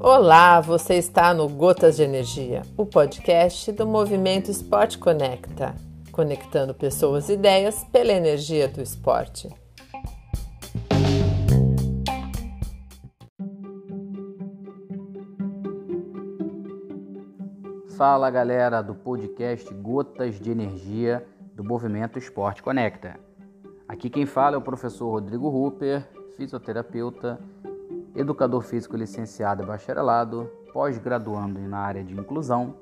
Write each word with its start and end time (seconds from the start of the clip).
Olá, 0.00 0.60
você 0.60 0.94
está 0.94 1.34
no 1.34 1.48
Gotas 1.48 1.96
de 1.96 2.04
Energia, 2.04 2.62
o 2.76 2.86
podcast 2.86 3.72
do 3.72 3.86
Movimento 3.86 4.50
Esporte 4.50 4.98
Conecta, 4.98 5.74
conectando 6.12 6.72
pessoas 6.72 7.28
e 7.28 7.32
ideias 7.32 7.84
pela 7.92 8.12
energia 8.12 8.68
do 8.68 8.80
esporte. 8.80 9.48
Fala 17.96 18.30
galera 18.30 18.80
do 18.82 18.94
podcast 18.94 19.72
Gotas 19.74 20.38
de 20.38 20.50
Energia 20.50 21.26
do 21.54 21.64
Movimento 21.64 22.18
Esporte 22.18 22.62
Conecta. 22.62 23.18
Aqui 23.88 24.10
quem 24.10 24.26
fala 24.26 24.56
é 24.56 24.58
o 24.58 24.62
professor 24.62 25.08
Rodrigo 25.10 25.48
Rupper, 25.48 26.06
fisioterapeuta 26.36 27.38
educador 28.16 28.62
físico 28.62 28.96
licenciado 28.96 29.62
e 29.62 29.66
bacharelado, 29.66 30.50
pós-graduando 30.72 31.60
na 31.60 31.78
área 31.78 32.02
de 32.02 32.14
inclusão, 32.14 32.74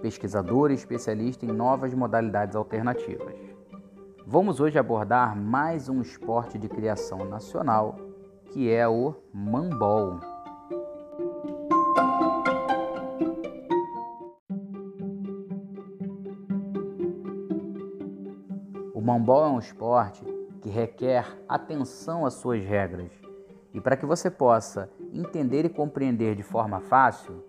pesquisador 0.00 0.70
e 0.70 0.74
especialista 0.74 1.44
em 1.44 1.52
novas 1.52 1.92
modalidades 1.94 2.56
alternativas. 2.56 3.36
Vamos 4.26 4.58
hoje 4.58 4.78
abordar 4.78 5.36
mais 5.36 5.88
um 5.88 6.00
esporte 6.00 6.58
de 6.58 6.68
criação 6.68 7.24
nacional, 7.24 7.96
que 8.46 8.70
é 8.70 8.88
o 8.88 9.14
mambol. 9.32 10.18
Mambol 19.08 19.42
é 19.42 19.48
um 19.48 19.58
esporte 19.58 20.22
que 20.60 20.68
requer 20.68 21.24
atenção 21.48 22.26
às 22.26 22.34
suas 22.34 22.62
regras 22.62 23.10
e 23.72 23.80
para 23.80 23.96
que 23.96 24.04
você 24.04 24.30
possa 24.30 24.90
entender 25.14 25.64
e 25.64 25.70
compreender 25.70 26.36
de 26.36 26.42
forma 26.42 26.78
fácil, 26.78 27.42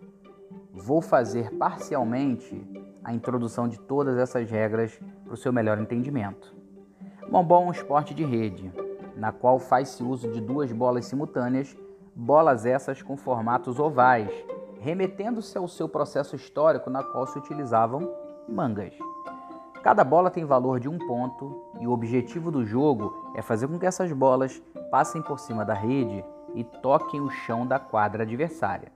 vou 0.72 1.02
fazer 1.02 1.54
parcialmente 1.58 2.66
a 3.04 3.14
introdução 3.14 3.68
de 3.68 3.78
todas 3.78 4.18
essas 4.18 4.50
regras 4.50 4.98
para 5.26 5.34
o 5.34 5.36
seu 5.36 5.52
melhor 5.52 5.78
entendimento. 5.80 6.56
Bombom 7.30 7.66
é 7.66 7.68
um 7.68 7.72
esporte 7.72 8.14
de 8.14 8.24
rede, 8.24 8.72
na 9.18 9.34
qual 9.34 9.60
faz-se 9.60 10.02
uso 10.02 10.32
de 10.32 10.40
duas 10.40 10.72
bolas 10.72 11.08
simultâneas, 11.08 11.76
bolas 12.16 12.66
essas 12.66 13.02
com 13.02 13.18
formatos 13.18 13.82
ovais, 13.82 14.32
remetendo-se 14.80 15.58
ao 15.58 15.68
seu 15.68 15.90
processo 15.90 16.38
histórico 16.38 16.90
na 16.90 17.04
qual 17.04 17.28
se 17.28 17.38
utilizavam 17.38 18.10
mangas. 18.48 18.94
Cada 19.84 20.04
bola 20.04 20.30
tem 20.30 20.44
valor 20.44 20.78
de 20.78 20.90
um 20.90 20.98
ponto 20.98 21.64
e 21.80 21.88
o 21.88 21.92
objetivo 21.92 22.52
do 22.52 22.66
jogo 22.66 23.32
é 23.34 23.42
fazer 23.42 23.66
com 23.68 23.80
que 23.80 23.86
essas 23.86 24.12
bolas 24.12 24.62
passem 24.92 25.22
por 25.22 25.40
cima 25.40 25.64
da 25.64 25.74
rede 25.74 26.24
e 26.54 26.66
toquem 26.66 27.22
o 27.22 27.30
chão 27.30 27.66
da 27.66 27.80
quadra 27.80 28.24
adversária. 28.24 28.92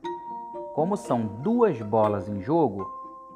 Como 0.74 0.98
são 0.98 1.26
duas 1.26 1.82
bolas 1.82 2.28
em 2.28 2.42
jogo, 2.42 2.86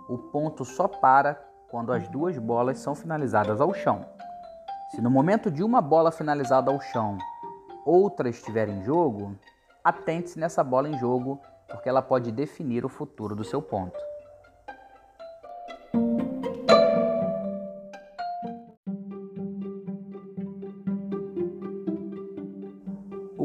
o 0.10 0.18
ponto 0.18 0.66
só 0.66 0.90
para 0.90 1.42
quando 1.70 1.94
as 1.94 2.08
duas 2.10 2.38
bolas 2.38 2.80
são 2.80 2.94
finalizadas 2.94 3.62
ao 3.62 3.74
chão. 3.74 4.06
Se 4.92 5.02
no 5.02 5.10
momento 5.10 5.50
de 5.50 5.64
uma 5.64 5.82
bola 5.82 6.12
finalizada 6.12 6.70
ao 6.70 6.82
chão, 6.82 7.18
outra 7.86 8.28
estiver 8.28 8.68
em 8.68 8.84
jogo, 8.84 9.38
atente-se 9.82 10.38
nessa 10.38 10.66
bola 10.66 10.90
em 10.90 10.98
jogo, 10.98 11.40
porque 11.70 11.88
ela 11.88 12.02
pode 12.02 12.30
definir 12.30 12.84
o 12.84 12.90
futuro 12.90 13.36
do 13.36 13.44
seu 13.46 13.62
ponto. 13.62 14.07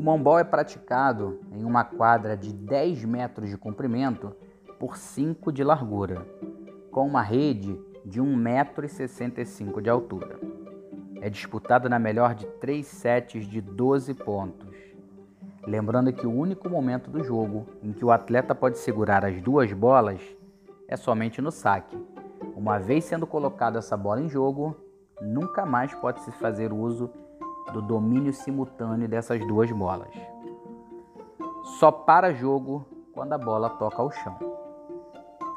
O 0.02 0.04
mombol 0.04 0.36
é 0.36 0.42
praticado 0.42 1.38
em 1.52 1.64
uma 1.64 1.84
quadra 1.84 2.36
de 2.36 2.52
10 2.52 3.04
metros 3.04 3.48
de 3.48 3.56
comprimento 3.56 4.34
por 4.76 4.96
5 4.96 5.52
de 5.52 5.62
largura, 5.62 6.26
com 6.90 7.06
uma 7.06 7.22
rede 7.22 7.80
de 8.04 8.20
1,65 8.20 9.60
m 9.60 9.80
de 9.80 9.88
altura. 9.88 10.40
É 11.20 11.30
disputado 11.30 11.88
na 11.88 12.00
melhor 12.00 12.34
de 12.34 12.46
3 12.46 12.84
sets 12.84 13.46
de 13.46 13.60
12 13.60 14.12
pontos. 14.14 14.76
Lembrando 15.64 16.12
que 16.12 16.26
o 16.26 16.34
único 16.34 16.68
momento 16.68 17.08
do 17.08 17.22
jogo 17.22 17.64
em 17.80 17.92
que 17.92 18.04
o 18.04 18.10
atleta 18.10 18.56
pode 18.56 18.78
segurar 18.78 19.24
as 19.24 19.40
duas 19.40 19.72
bolas 19.72 20.20
é 20.88 20.96
somente 20.96 21.40
no 21.40 21.52
saque. 21.52 21.96
Uma 22.56 22.76
vez 22.76 23.04
sendo 23.04 23.24
colocada 23.24 23.78
essa 23.78 23.96
bola 23.96 24.20
em 24.20 24.28
jogo, 24.28 24.76
nunca 25.20 25.64
mais 25.64 25.94
pode 25.94 26.22
se 26.22 26.32
fazer 26.32 26.72
uso 26.72 27.08
do 27.72 27.80
domínio 27.80 28.32
simultâneo 28.32 29.08
dessas 29.08 29.44
duas 29.46 29.70
bolas. 29.70 30.12
Só 31.78 31.90
para 31.90 32.32
jogo 32.32 32.86
quando 33.12 33.32
a 33.32 33.38
bola 33.38 33.70
toca 33.70 34.00
ao 34.00 34.10
chão. 34.10 34.36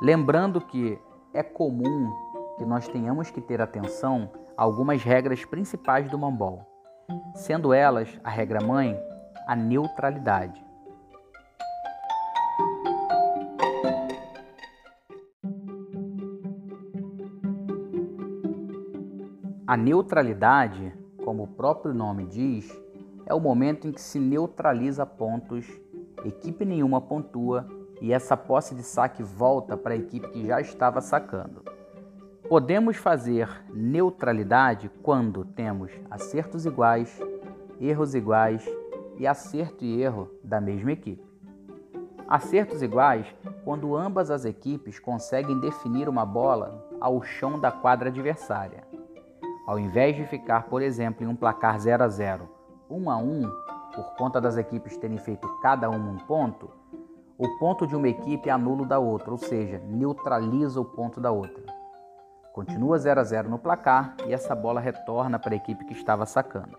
Lembrando 0.01 0.59
que 0.61 0.99
é 1.33 1.41
comum 1.41 2.11
que 2.57 2.65
nós 2.65 2.87
tenhamos 2.87 3.31
que 3.31 3.41
ter 3.41 3.61
atenção 3.61 4.29
a 4.57 4.63
algumas 4.63 5.03
regras 5.03 5.43
principais 5.45 6.09
do 6.09 6.17
mambol, 6.17 6.65
sendo 7.33 7.73
elas 7.73 8.19
a 8.23 8.29
regra 8.29 8.63
mãe, 8.63 8.97
a 9.47 9.55
neutralidade. 9.55 10.63
A 19.67 19.75
neutralidade 19.75 20.93
como 21.25 21.43
o 21.43 21.47
próprio 21.47 21.91
nome 21.91 22.27
diz, 22.27 22.71
é 23.25 23.33
o 23.33 23.39
momento 23.39 23.87
em 23.87 23.91
que 23.91 23.99
se 23.99 24.19
neutraliza 24.19 25.07
pontos, 25.07 25.65
equipe 26.23 26.63
nenhuma 26.63 27.01
pontua 27.01 27.67
e 27.99 28.13
essa 28.13 28.37
posse 28.37 28.75
de 28.75 28.83
saque 28.83 29.23
volta 29.23 29.75
para 29.75 29.95
a 29.95 29.97
equipe 29.97 30.27
que 30.29 30.45
já 30.45 30.61
estava 30.61 31.01
sacando. 31.01 31.63
Podemos 32.47 32.97
fazer 32.97 33.49
neutralidade 33.73 34.91
quando 35.01 35.43
temos 35.43 35.91
acertos 36.11 36.63
iguais, 36.63 37.19
erros 37.81 38.13
iguais 38.13 38.63
e 39.17 39.25
acerto 39.25 39.83
e 39.83 39.99
erro 39.99 40.29
da 40.43 40.61
mesma 40.61 40.91
equipe. 40.91 41.25
Acertos 42.27 42.83
iguais 42.83 43.25
quando 43.63 43.95
ambas 43.95 44.29
as 44.29 44.45
equipes 44.45 44.99
conseguem 44.99 45.59
definir 45.59 46.07
uma 46.07 46.25
bola 46.25 46.87
ao 47.01 47.23
chão 47.23 47.59
da 47.59 47.71
quadra 47.71 48.09
adversária. 48.09 48.94
Ao 49.65 49.79
invés 49.79 50.15
de 50.15 50.23
ficar, 50.25 50.65
por 50.67 50.83
exemplo, 50.83 51.23
em 51.23 51.27
um 51.27 51.35
placar 51.35 51.79
0 51.79 52.03
a 52.03 52.07
0, 52.07 52.47
1 52.87 53.09
a 53.09 53.17
1, 53.17 53.41
por 53.95 54.15
conta 54.15 54.39
das 54.39 54.57
equipes 54.57 54.95
terem 54.95 55.17
feito 55.17 55.47
cada 55.59 55.89
uma 55.89 56.11
um 56.11 56.17
ponto, 56.17 56.69
o 57.35 57.49
ponto 57.57 57.87
de 57.87 57.95
uma 57.95 58.07
equipe 58.07 58.49
anula 58.49 58.83
o 58.83 58.85
da 58.85 58.99
outra, 58.99 59.31
ou 59.31 59.37
seja, 59.39 59.81
neutraliza 59.87 60.79
o 60.79 60.85
ponto 60.85 61.19
da 61.19 61.31
outra. 61.31 61.63
Continua 62.53 62.99
0 62.99 63.19
a 63.19 63.23
0 63.23 63.49
no 63.49 63.57
placar 63.57 64.15
e 64.27 64.33
essa 64.33 64.55
bola 64.55 64.79
retorna 64.79 65.39
para 65.39 65.53
a 65.53 65.57
equipe 65.57 65.83
que 65.83 65.93
estava 65.93 66.27
sacando. 66.27 66.77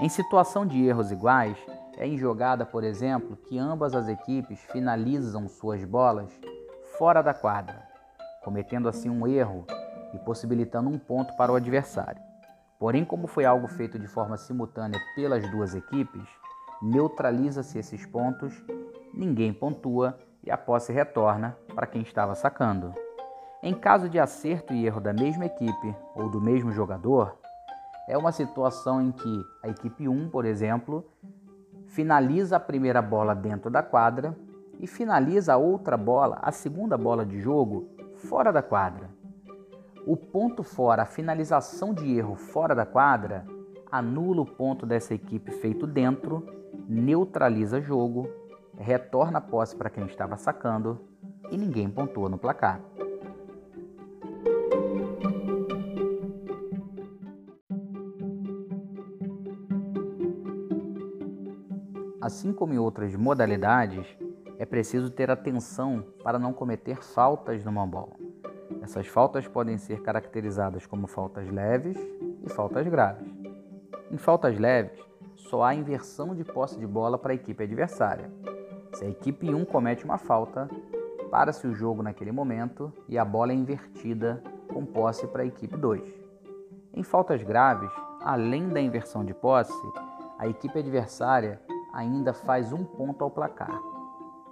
Em 0.00 0.08
situação 0.08 0.64
de 0.64 0.86
erros 0.86 1.10
iguais, 1.10 1.58
é 1.98 2.06
em 2.06 2.16
jogada, 2.16 2.64
por 2.64 2.84
exemplo, 2.84 3.36
que 3.36 3.58
ambas 3.58 3.96
as 3.96 4.08
equipes 4.08 4.60
finalizam 4.70 5.48
suas 5.48 5.84
bolas 5.84 6.30
fora 6.96 7.20
da 7.20 7.34
quadra, 7.34 7.82
cometendo 8.42 8.88
assim 8.88 9.10
um 9.10 9.26
erro 9.26 9.66
e 10.12 10.18
possibilitando 10.18 10.88
um 10.88 10.98
ponto 10.98 11.34
para 11.36 11.52
o 11.52 11.56
adversário. 11.56 12.20
Porém, 12.78 13.04
como 13.04 13.26
foi 13.26 13.44
algo 13.44 13.68
feito 13.68 13.98
de 13.98 14.06
forma 14.06 14.36
simultânea 14.36 14.98
pelas 15.14 15.48
duas 15.50 15.74
equipes, 15.74 16.26
neutraliza-se 16.82 17.78
esses 17.78 18.06
pontos, 18.06 18.54
ninguém 19.12 19.52
pontua 19.52 20.18
e 20.42 20.50
a 20.50 20.56
posse 20.56 20.92
retorna 20.92 21.56
para 21.74 21.86
quem 21.86 22.02
estava 22.02 22.34
sacando. 22.34 22.94
Em 23.62 23.74
caso 23.74 24.08
de 24.08 24.18
acerto 24.18 24.72
e 24.72 24.86
erro 24.86 25.00
da 25.00 25.12
mesma 25.12 25.44
equipe 25.44 25.94
ou 26.14 26.30
do 26.30 26.40
mesmo 26.40 26.72
jogador, 26.72 27.38
é 28.08 28.16
uma 28.16 28.32
situação 28.32 29.02
em 29.02 29.12
que 29.12 29.44
a 29.62 29.68
equipe 29.68 30.08
1, 30.08 30.30
por 30.30 30.46
exemplo, 30.46 31.06
finaliza 31.88 32.56
a 32.56 32.60
primeira 32.60 33.02
bola 33.02 33.34
dentro 33.34 33.70
da 33.70 33.82
quadra 33.82 34.34
e 34.78 34.86
finaliza 34.86 35.52
a 35.52 35.58
outra 35.58 35.98
bola, 35.98 36.38
a 36.40 36.50
segunda 36.50 36.96
bola 36.96 37.26
de 37.26 37.38
jogo, 37.38 37.90
fora 38.14 38.50
da 38.50 38.62
quadra. 38.62 39.09
O 40.06 40.16
ponto 40.16 40.62
fora, 40.62 41.02
a 41.02 41.06
finalização 41.06 41.92
de 41.92 42.16
erro 42.16 42.34
fora 42.34 42.74
da 42.74 42.86
quadra, 42.86 43.46
anula 43.90 44.40
o 44.40 44.46
ponto 44.46 44.86
dessa 44.86 45.14
equipe 45.14 45.50
feito 45.52 45.86
dentro, 45.86 46.46
neutraliza 46.88 47.80
jogo, 47.80 48.28
retorna 48.78 49.38
a 49.38 49.42
posse 49.42 49.76
para 49.76 49.90
quem 49.90 50.06
estava 50.06 50.36
sacando 50.36 51.00
e 51.50 51.56
ninguém 51.56 51.90
pontua 51.90 52.28
no 52.28 52.38
placar. 52.38 52.80
Assim 62.20 62.52
como 62.52 62.72
em 62.72 62.78
outras 62.78 63.16
modalidades, 63.16 64.06
é 64.58 64.64
preciso 64.64 65.10
ter 65.10 65.30
atenção 65.30 66.04
para 66.22 66.38
não 66.38 66.52
cometer 66.52 67.02
faltas 67.02 67.64
no 67.64 67.72
mambol. 67.72 68.19
Essas 68.82 69.06
faltas 69.06 69.46
podem 69.46 69.78
ser 69.78 70.02
caracterizadas 70.02 70.86
como 70.86 71.06
faltas 71.06 71.48
leves 71.50 71.96
e 72.42 72.48
faltas 72.48 72.86
graves. 72.88 73.28
Em 74.10 74.16
faltas 74.16 74.58
leves, 74.58 74.98
só 75.36 75.62
há 75.62 75.74
inversão 75.74 76.34
de 76.34 76.44
posse 76.44 76.78
de 76.78 76.86
bola 76.86 77.18
para 77.18 77.32
a 77.32 77.34
equipe 77.34 77.62
adversária. 77.62 78.30
Se 78.94 79.04
a 79.04 79.08
equipe 79.08 79.52
1 79.52 79.64
comete 79.64 80.04
uma 80.04 80.18
falta, 80.18 80.68
para-se 81.30 81.66
o 81.66 81.74
jogo 81.74 82.02
naquele 82.02 82.32
momento 82.32 82.92
e 83.08 83.16
a 83.16 83.24
bola 83.24 83.52
é 83.52 83.54
invertida 83.54 84.42
com 84.68 84.84
posse 84.84 85.26
para 85.26 85.42
a 85.42 85.46
equipe 85.46 85.76
2. 85.76 86.02
Em 86.92 87.02
faltas 87.02 87.42
graves, 87.42 87.90
além 88.20 88.68
da 88.68 88.80
inversão 88.80 89.24
de 89.24 89.32
posse, 89.32 89.72
a 90.38 90.48
equipe 90.48 90.78
adversária 90.78 91.60
ainda 91.92 92.32
faz 92.32 92.72
um 92.72 92.84
ponto 92.84 93.22
ao 93.22 93.30
placar. 93.30 93.80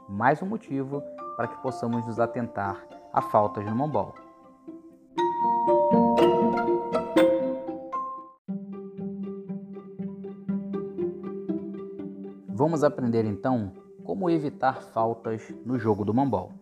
Mais 0.09 0.41
um 0.43 0.47
motivo 0.47 1.03
para 1.37 1.49
que 1.49 1.61
possamos 1.63 2.07
nos 2.07 2.21
atentar 2.21 2.81
a 3.13 3.23
faltas 3.23 3.65
no 3.65 3.75
mambol. 3.75 4.15
Vamos 12.49 12.83
aprender 12.83 13.25
então 13.25 13.73
como 14.05 14.29
evitar 14.29 14.83
faltas 14.83 15.55
no 15.65 15.79
jogo 15.79 16.05
do 16.05 16.13
mambol. 16.13 16.53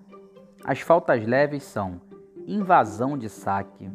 As 0.65 0.81
faltas 0.81 1.27
leves 1.27 1.63
são 1.63 2.01
invasão 2.47 3.17
de 3.17 3.29
saque, 3.29 3.91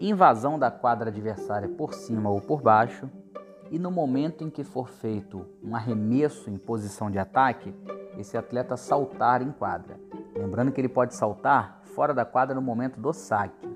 invasão 0.00 0.58
da 0.58 0.70
quadra 0.70 1.10
adversária 1.10 1.68
por 1.68 1.94
cima 1.94 2.28
ou 2.28 2.40
por 2.40 2.60
baixo, 2.60 3.08
e 3.70 3.78
no 3.78 3.90
momento 3.90 4.44
em 4.44 4.50
que 4.50 4.64
for 4.64 4.88
feito 4.88 5.46
um 5.62 5.74
arremesso 5.74 6.50
em 6.50 6.58
posição 6.58 7.10
de 7.10 7.18
ataque, 7.18 7.74
esse 8.18 8.36
atleta 8.36 8.76
saltar 8.76 9.40
em 9.40 9.50
quadra. 9.50 9.98
Lembrando 10.34 10.72
que 10.72 10.80
ele 10.80 10.88
pode 10.88 11.14
saltar 11.14 11.80
fora 11.94 12.14
da 12.14 12.24
quadra 12.24 12.54
no 12.54 12.62
momento 12.62 13.00
do 13.00 13.12
saque. 13.12 13.68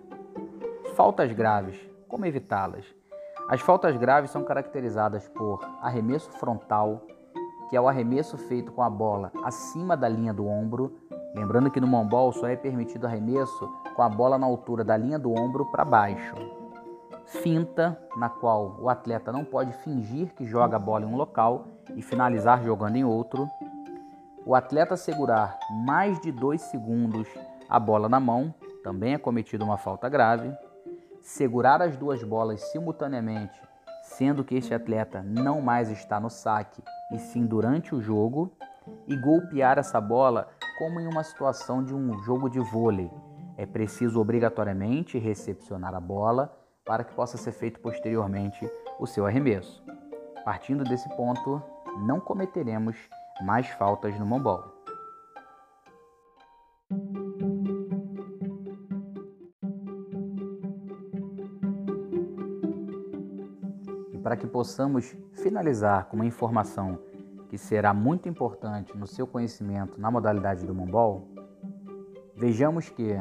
Faltas 0.95 1.33
graves, 1.33 1.79
como 2.09 2.27
evitá-las? 2.27 2.87
As 3.49 3.61
faltas 3.61 3.97
graves 3.97 4.31
são 4.31 4.43
caracterizadas 4.43 5.29
por 5.29 5.61
arremesso 5.81 6.31
frontal, 6.33 7.03
que 7.69 7.77
é 7.77 7.81
o 7.81 7.89
arremesso 7.89 8.37
feito 8.37 8.73
com 8.73 8.83
a 8.83 8.91
bola 8.91 9.31
acima 9.45 9.97
da 9.97 10.09
linha 10.09 10.33
do 10.33 10.47
ombro. 10.47 10.97
Lembrando 11.35 11.71
que 11.71 11.81
no 11.81 11.87
mambol 11.87 12.33
só 12.33 12.47
é 12.47 12.57
permitido 12.57 13.07
arremesso 13.07 13.69
com 13.95 14.03
a 14.03 14.09
bola 14.09 14.39
na 14.39 14.47
altura 14.47 14.83
da 14.83 14.97
linha 14.97 15.19
do 15.19 15.33
ombro 15.33 15.67
para 15.67 15.85
baixo 15.85 16.35
finta, 17.27 17.99
na 18.17 18.29
qual 18.29 18.77
o 18.81 18.89
atleta 18.89 19.33
não 19.33 19.45
pode 19.45 19.73
fingir 19.79 20.33
que 20.35 20.45
joga 20.45 20.77
a 20.77 20.79
bola 20.79 21.05
em 21.05 21.09
um 21.09 21.17
local 21.17 21.67
e 21.95 22.03
finalizar 22.03 22.63
jogando 22.63 22.97
em 22.97 23.05
outro. 23.05 23.49
O 24.47 24.55
atleta 24.55 24.97
segurar 24.97 25.59
mais 25.85 26.21
de 26.21 26.31
dois 26.31 26.61
segundos 26.63 27.27
a 27.69 27.81
bola 27.81 28.09
na 28.09 28.21
mão, 28.21 28.55
também 28.81 29.15
é 29.15 29.19
cometido 29.19 29.65
uma 29.65 29.77
falta 29.77 30.09
grave. 30.09 30.57
Segurar 31.21 31.83
as 31.83 31.97
duas 31.97 32.23
bolas 32.23 32.61
simultaneamente, 32.71 33.61
sendo 34.05 34.45
que 34.45 34.55
este 34.55 34.73
atleta 34.73 35.21
não 35.21 35.61
mais 35.61 35.91
está 35.91 36.21
no 36.21 36.31
saque 36.31 36.81
e 37.13 37.19
sim 37.19 37.45
durante 37.45 37.93
o 37.93 38.01
jogo. 38.01 38.53
E 39.09 39.17
golpear 39.17 39.79
essa 39.79 40.01
bola 40.01 40.49
como 40.79 41.01
em 41.01 41.09
uma 41.09 41.25
situação 41.25 41.83
de 41.83 41.93
um 41.93 42.17
jogo 42.23 42.49
de 42.49 42.61
vôlei. 42.61 43.11
É 43.57 43.67
preciso 43.67 44.21
obrigatoriamente 44.21 45.19
recepcionar 45.19 45.93
a 45.93 45.99
bola 46.01 46.57
para 46.85 47.03
que 47.03 47.13
possa 47.15 47.37
ser 47.37 47.51
feito 47.51 47.81
posteriormente 47.81 48.71
o 49.01 49.09
seu 49.09 49.27
arremesso. 49.27 49.85
Partindo 50.45 50.85
desse 50.85 51.09
ponto, 51.17 51.61
não 52.07 52.21
cometeremos 52.21 52.97
mais 53.41 53.69
faltas 53.69 54.19
no 54.19 54.27
mambol. 54.27 54.65
E 64.13 64.19
para 64.19 64.37
que 64.37 64.47
possamos 64.47 65.17
finalizar 65.33 66.07
com 66.07 66.17
uma 66.17 66.27
informação 66.27 66.99
que 67.49 67.59
será 67.59 67.95
muito 67.95 68.29
importante 68.29 68.97
no 68.97 69.07
seu 69.07 69.27
conhecimento 69.27 70.01
na 70.01 70.11
modalidade 70.11 70.67
do 70.67 70.75
mambol, 70.75 71.29
vejamos 72.35 72.89
que 72.89 73.19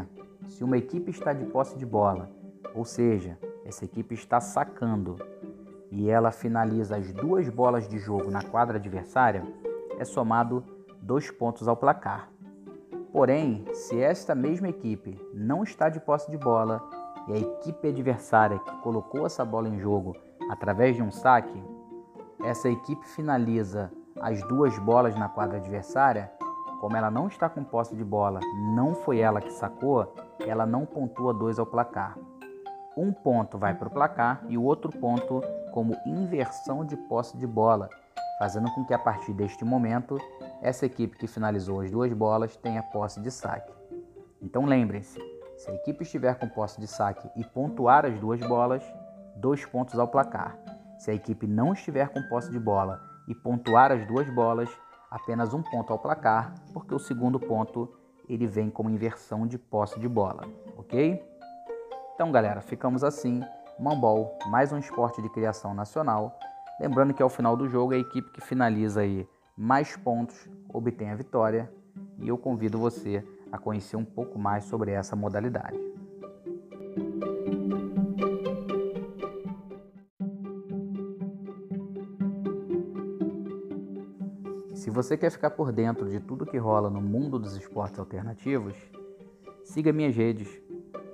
se 0.47 0.63
uma 0.63 0.77
equipe 0.77 1.11
está 1.11 1.33
de 1.33 1.45
posse 1.45 1.77
de 1.77 1.85
bola, 1.85 2.29
ou 2.73 2.85
seja, 2.85 3.37
essa 3.63 3.85
equipe 3.85 4.13
está 4.13 4.39
sacando 4.39 5.15
e 5.91 6.09
ela 6.09 6.31
finaliza 6.31 6.97
as 6.97 7.11
duas 7.11 7.47
bolas 7.49 7.87
de 7.87 7.97
jogo 7.97 8.29
na 8.29 8.43
quadra 8.43 8.77
adversária, 8.77 9.43
é 9.99 10.05
somado 10.05 10.63
dois 11.01 11.29
pontos 11.31 11.67
ao 11.67 11.77
placar. 11.77 12.29
Porém, 13.11 13.65
se 13.73 14.01
esta 14.01 14.35
mesma 14.35 14.67
equipe 14.67 15.19
não 15.33 15.63
está 15.63 15.87
de 15.87 15.99
posse 15.99 16.29
de 16.29 16.37
bola 16.37 16.81
e 17.27 17.33
a 17.33 17.37
equipe 17.37 17.87
adversária 17.87 18.59
que 18.59 18.77
colocou 18.81 19.25
essa 19.25 19.45
bola 19.45 19.69
em 19.69 19.79
jogo 19.79 20.15
através 20.49 20.95
de 20.95 21.01
um 21.01 21.11
saque, 21.11 21.63
essa 22.43 22.69
equipe 22.69 23.07
finaliza 23.07 23.91
as 24.19 24.41
duas 24.47 24.77
bolas 24.79 25.15
na 25.15 25.27
quadra 25.27 25.57
adversária, 25.57 26.31
como 26.79 26.95
ela 26.95 27.09
não 27.09 27.27
está 27.27 27.49
com 27.49 27.63
posse 27.63 27.95
de 27.95 28.03
bola, 28.03 28.39
não 28.75 28.93
foi 28.93 29.19
ela 29.19 29.41
que 29.41 29.51
sacou, 29.51 30.13
ela 30.39 30.65
não 30.65 30.85
pontua 30.85 31.33
dois 31.33 31.57
ao 31.57 31.65
placar. 31.65 32.17
Um 32.97 33.11
ponto 33.11 33.57
vai 33.57 33.73
para 33.73 33.87
o 33.87 33.91
placar 33.91 34.43
e 34.47 34.57
o 34.57 34.63
outro 34.63 34.91
ponto 34.91 35.41
como 35.73 35.95
inversão 36.05 36.85
de 36.85 36.95
posse 36.95 37.37
de 37.37 37.45
bola, 37.45 37.89
fazendo 38.37 38.71
com 38.73 38.85
que 38.85 38.93
a 38.93 38.99
partir 38.99 39.33
deste 39.33 39.63
momento 39.63 40.17
essa 40.61 40.85
equipe 40.85 41.17
que 41.17 41.27
finalizou 41.27 41.81
as 41.81 41.91
duas 41.91 42.11
bolas 42.13 42.55
tenha 42.55 42.83
posse 42.83 43.19
de 43.21 43.31
saque. 43.31 43.73
Então 44.41 44.65
lembrem-se, 44.65 45.19
se 45.57 45.71
a 45.71 45.73
equipe 45.73 46.03
estiver 46.03 46.35
com 46.35 46.47
posse 46.47 46.79
de 46.79 46.87
saque 46.87 47.29
e 47.35 47.43
pontuar 47.43 48.05
as 48.05 48.19
duas 48.19 48.39
bolas, 48.41 48.83
dois 49.35 49.65
pontos 49.65 49.97
ao 49.97 50.07
placar. 50.07 50.57
Se 50.97 51.11
a 51.11 51.13
equipe 51.13 51.47
não 51.47 51.73
estiver 51.73 52.09
com 52.09 52.21
posse 52.23 52.51
de 52.51 52.59
bola 52.59 53.01
e 53.27 53.35
pontuar 53.35 53.91
as 53.91 54.05
duas 54.07 54.29
bolas, 54.29 54.69
apenas 55.09 55.53
um 55.53 55.61
ponto 55.61 55.91
ao 55.91 55.99
placar, 55.99 56.53
porque 56.73 56.93
o 56.93 56.99
segundo 56.99 57.39
ponto 57.39 57.93
ele 58.27 58.47
vem 58.47 58.69
como 58.69 58.89
inversão 58.89 59.45
de 59.45 59.57
posse 59.57 59.99
de 59.99 60.07
bola, 60.07 60.43
ok? 60.77 61.23
Então, 62.13 62.31
galera, 62.31 62.61
ficamos 62.61 63.03
assim. 63.03 63.41
Mambol, 63.77 64.37
mais 64.47 64.71
um 64.71 64.77
esporte 64.77 65.21
de 65.21 65.29
criação 65.29 65.73
nacional. 65.73 66.39
Lembrando 66.79 67.13
que 67.13 67.23
ao 67.23 67.29
final 67.29 67.55
do 67.55 67.69
jogo 67.69 67.93
a 67.93 67.97
equipe 67.97 68.31
que 68.31 68.41
finaliza 68.41 69.01
aí 69.01 69.27
mais 69.57 69.95
pontos 69.95 70.49
obtém 70.73 71.09
a 71.09 71.15
vitória. 71.15 71.71
E 72.19 72.27
eu 72.27 72.37
convido 72.37 72.77
você 72.77 73.23
a 73.51 73.57
conhecer 73.57 73.95
um 73.95 74.03
pouco 74.03 74.37
mais 74.37 74.65
sobre 74.65 74.91
essa 74.91 75.15
modalidade. 75.15 75.79
Se 84.73 84.89
você 84.89 85.17
quer 85.17 85.31
ficar 85.31 85.51
por 85.51 85.71
dentro 85.71 86.09
de 86.09 86.19
tudo 86.19 86.45
que 86.45 86.57
rola 86.57 86.89
no 86.89 87.01
mundo 87.01 87.39
dos 87.39 87.55
esportes 87.55 87.97
alternativos, 87.97 88.75
siga 89.63 89.91
minhas 89.93 90.15
redes, 90.15 90.61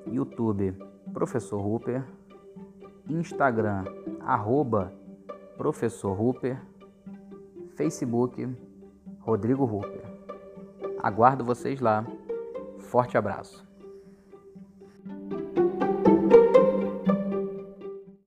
YouTube 0.07 0.75
Professor 1.13 1.61
Rupert, 1.61 2.05
Instagram, 3.07 3.85
arroba 4.19 4.93
Professor 5.61 6.17
Rupert, 6.17 6.59
Facebook, 7.75 8.49
Rodrigo 9.19 9.63
Rupert. 9.63 10.09
Aguardo 11.03 11.45
vocês 11.45 11.79
lá. 11.79 12.03
Forte 12.79 13.15
abraço. 13.15 13.63